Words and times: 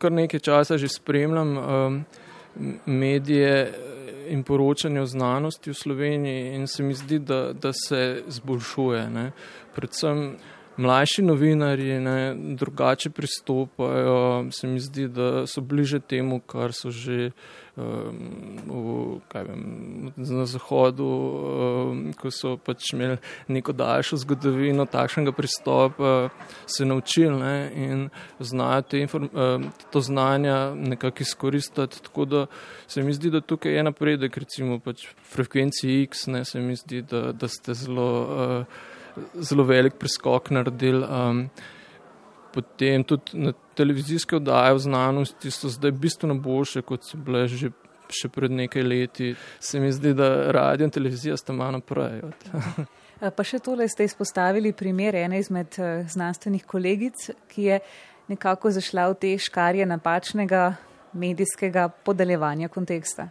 kar 0.00 0.12
nekaj 0.12 0.40
časa 0.40 0.78
že 0.80 0.88
spremljam 0.88 1.56
um, 1.58 2.04
medije 2.86 3.72
in 4.30 4.42
poročanje 4.42 5.00
o 5.00 5.06
znanosti 5.06 5.70
v 5.70 5.74
Sloveniji 5.74 6.54
in 6.54 6.66
se 6.66 6.82
mi 6.82 6.94
zdi, 6.94 7.18
da, 7.18 7.52
da 7.52 7.72
se 7.72 8.22
zboljšuje. 8.28 9.10
Ne. 9.10 9.32
Predvsem 9.74 10.36
mlajši 10.80 11.22
novinarji 11.22 12.00
ne, 12.00 12.34
drugače 12.34 13.10
pristopajo, 13.10 14.50
se 14.52 14.66
mi 14.66 14.80
zdi, 14.80 15.08
da 15.08 15.46
so 15.46 15.60
bliže 15.60 16.00
temu, 16.00 16.40
kar 16.40 16.72
so 16.72 16.90
že 16.90 17.30
um, 17.76 19.20
v, 19.34 19.44
vem, 19.44 20.12
na 20.16 20.46
Zahodu, 20.46 21.06
um, 21.06 22.02
ko 22.16 22.32
so 22.32 22.56
pač 22.56 22.92
imeli 22.94 23.18
neko 23.48 23.72
daljšo 23.76 24.20
zgodovino 24.24 24.86
takšnega 24.86 25.32
pristopa, 25.36 26.30
se 26.66 26.84
naučili 26.84 27.36
ne, 27.40 27.56
in 27.74 28.08
znajo 28.40 28.82
te 28.82 29.06
um, 29.14 29.70
to 29.92 30.00
znanja 30.00 30.74
nekako 30.74 31.22
izkoristiti. 31.22 32.02
Tako 32.02 32.24
da 32.24 32.46
se 32.88 33.02
mi 33.02 33.12
zdi, 33.12 33.30
da 33.30 33.40
tukaj 33.40 33.76
je 33.76 33.82
napredek, 33.82 34.36
recimo 34.36 34.78
pač 34.78 35.06
frekvenci 35.32 36.02
X, 36.02 36.26
ne, 36.26 36.44
se 36.44 36.60
mi 36.60 36.76
zdi, 36.76 37.02
da, 37.02 37.32
da 37.32 37.48
ste 37.48 37.74
zelo. 37.74 38.10
Uh, 38.22 38.96
zelo 39.34 39.64
velik 39.64 39.98
preskok 39.98 40.50
naredili. 40.50 41.04
Um, 41.04 41.44
potem 42.52 43.04
tudi 43.04 43.38
na 43.38 43.52
televizijske 43.74 44.36
oddaje 44.36 44.74
v 44.74 44.78
znanosti 44.78 45.50
so 45.50 45.68
zdaj 45.68 45.92
bistveno 45.92 46.34
boljše, 46.34 46.82
kot 46.82 47.06
so 47.06 47.18
bile 47.18 47.46
že, 47.48 47.70
še 48.10 48.28
pred 48.28 48.50
nekaj 48.50 48.82
leti. 48.82 49.34
Se 49.60 49.80
mi 49.80 49.92
zdi, 49.92 50.14
da 50.14 50.50
radio 50.52 50.88
in 50.88 50.94
televizija 50.94 51.36
sta 51.36 51.54
malo 51.54 51.78
naprej. 51.78 52.24
pa 53.36 53.46
še 53.46 53.60
tole 53.62 53.88
ste 53.88 54.08
izpostavili 54.08 54.72
primer 54.72 55.16
ene 55.22 55.38
izmed 55.38 55.78
eh, 55.78 56.04
znanstvenih 56.10 56.66
kolegic, 56.66 57.30
ki 57.52 57.68
je 57.68 57.80
nekako 58.30 58.70
zašla 58.70 59.08
v 59.10 59.18
te 59.22 59.34
škarje 59.38 59.86
napačnega 59.86 60.74
medijskega 61.12 61.88
podeljevanja 62.06 62.68
konteksta. 62.68 63.28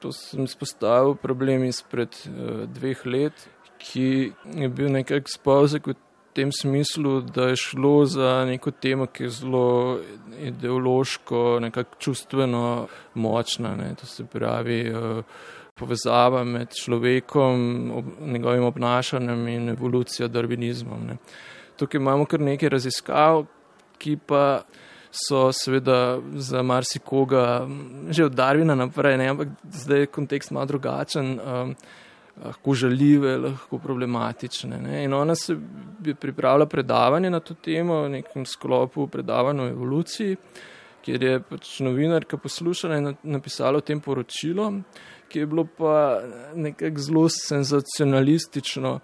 To 0.00 0.12
sem 0.12 0.44
izpostavil 0.44 1.14
problem 1.20 1.64
izpred 1.64 2.12
uh, 2.28 2.64
dveh 2.68 3.00
let, 3.08 3.46
ki 3.78 4.32
je 4.54 4.68
bil 4.68 4.92
nekako 4.92 5.32
spozek 5.32 5.86
v 5.86 5.94
tem 6.36 6.52
smislu, 6.52 7.20
da 7.20 7.48
je 7.48 7.56
šlo 7.56 8.04
za 8.04 8.44
neko 8.44 8.70
temo, 8.70 9.06
ki 9.06 9.24
je 9.24 9.30
zelo 9.30 9.98
ideološko, 10.38 11.58
nekako 11.60 11.96
čustveno 11.98 12.88
močna. 13.14 13.76
Ne. 13.76 13.94
To 14.00 14.06
se 14.06 14.24
pravi 14.24 14.80
eh, 14.80 15.22
povezava 15.74 16.44
med 16.44 16.74
človekom, 16.74 17.90
ob, 17.94 18.04
njegovim 18.20 18.64
obnašanjem 18.64 19.48
in 19.48 19.68
evolucijo 19.68 20.28
darvinizmom. 20.28 21.06
Ne. 21.06 21.16
Tukaj 21.76 21.98
imamo 21.98 22.24
kar 22.24 22.40
nekaj 22.40 22.68
raziskav, 22.68 23.46
ki 23.98 24.18
pa 24.26 24.62
so 25.10 25.52
seveda 25.52 26.18
za 26.34 26.62
marsikoga 26.62 27.66
že 28.10 28.24
od 28.24 28.34
Darvina 28.34 28.74
naprej, 28.74 29.16
ne, 29.16 29.28
ampak 29.28 29.48
zdaj 29.72 30.00
je 30.00 30.06
kontekst 30.06 30.50
malo 30.50 30.66
drugačen. 30.66 31.40
Um, 31.40 31.74
lahko 32.44 32.74
žaljive, 32.74 33.36
lahko 33.38 33.78
problematične. 33.78 34.78
Ne. 34.78 35.04
In 35.04 35.14
ona 35.14 35.34
se 35.34 35.56
je 36.04 36.14
pripravila 36.14 36.66
predavanje 36.66 37.30
na 37.30 37.40
to 37.40 37.54
temo 37.54 38.02
v 38.02 38.08
nekem 38.18 38.46
sklopu 38.46 39.06
predavanja 39.06 39.62
o 39.62 39.68
evoluciji, 39.68 40.36
kjer 41.04 41.22
je 41.22 41.40
pač 41.40 41.78
novinarka 41.80 42.36
poslušala 42.36 42.96
in 42.98 43.14
napisala 43.22 43.78
o 43.78 43.84
tem 43.86 44.00
poročilo, 44.00 44.72
ki 45.28 45.38
je 45.38 45.46
bilo 45.46 45.66
pa 45.78 46.20
nekako 46.54 47.00
zelo 47.00 47.28
senzacionalistično 47.28 48.98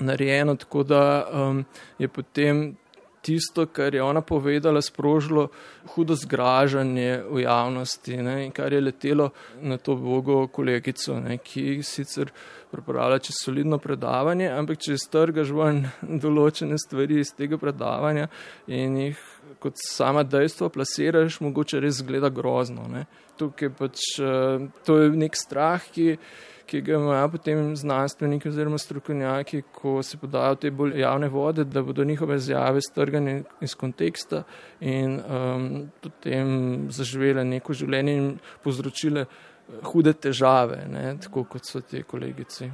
narejeno, 0.00 0.54
tako 0.56 0.82
da 0.82 1.02
um, 1.32 1.64
je 1.98 2.08
potem 2.08 2.76
tisto, 3.22 3.66
kar 3.66 3.94
je 3.94 4.02
ona 4.02 4.20
povedala, 4.20 4.82
sprožilo 4.82 5.48
hudo 5.94 6.14
zgražanje 6.14 7.22
v 7.30 7.42
javnosti 7.42 8.16
ne, 8.16 8.44
in 8.46 8.52
kar 8.52 8.72
je 8.72 8.80
letelo 8.80 9.30
na 9.60 9.76
to 9.76 9.96
bogo 9.96 10.46
kolegico, 10.48 11.20
ne, 11.20 11.38
ki 11.38 11.82
sicer 11.82 12.32
pripravlja 12.70 13.18
čez 13.26 13.40
solidno 13.44 13.78
predavanje, 13.78 14.48
ampak 14.52 14.80
če 14.82 14.98
strgaš 15.00 15.52
ven 15.56 15.84
določene 16.24 16.78
stvari 16.80 17.20
iz 17.24 17.34
tega 17.36 17.58
predavanja 17.60 18.28
in 18.66 18.96
jih 19.04 19.24
kot 19.60 19.80
sama 19.82 20.22
dejstvo 20.22 20.70
plasiraš, 20.72 21.40
mogoče 21.44 21.80
res 21.82 21.98
zgleda 22.00 22.30
grozno. 22.32 22.86
Ne. 22.88 23.06
Tukaj 23.40 23.74
pač 23.76 24.06
eh, 24.22 24.70
to 24.86 25.00
je 25.02 25.10
nek 25.18 25.36
strah, 25.38 25.90
ki 25.90 26.14
ki 26.70 26.80
ga 26.86 26.94
imajo 26.94 27.28
potem 27.32 27.76
znanstveniki 27.76 28.48
oziroma 28.48 28.78
strokovnjaki, 28.78 29.62
ko 29.74 30.02
se 30.06 30.18
podajo 30.18 30.54
te 30.54 30.70
bolj 30.70 31.00
javne 31.00 31.28
vode, 31.28 31.64
da 31.64 31.82
bodo 31.82 32.04
njihove 32.04 32.36
izjave 32.36 32.80
strgane 32.80 33.42
iz 33.60 33.74
konteksta 33.74 34.42
in 34.80 35.18
um, 35.18 35.66
potem 36.02 36.52
zaživele 36.94 37.44
neko 37.44 37.74
življenje 37.74 38.14
in 38.16 38.28
povzročile 38.62 39.26
hude 39.92 40.12
težave, 40.12 40.84
ne, 40.88 41.16
tako 41.22 41.44
kot 41.44 41.66
so 41.66 41.80
te 41.80 42.02
kolegice. 42.02 42.70